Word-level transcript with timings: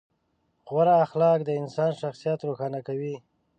غوره 0.67 0.95
اخلاق 1.05 1.39
د 1.45 1.49
انسان 1.61 1.91
شخصیت 2.01 2.39
روښانه 2.47 2.79
کوي. 2.87 3.15